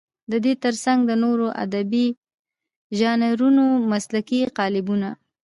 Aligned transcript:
د 0.31 0.33
دې 0.45 0.53
تر 0.63 0.73
څنګ 0.85 0.99
د 1.05 1.11
نورو 1.23 1.47
ادبي 1.63 2.07
ژانرونو 2.97 3.65
مسلکي 3.91 4.41
قالبونه. 4.57 5.09